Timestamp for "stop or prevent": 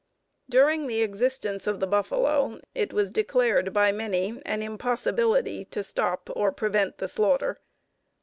5.83-6.97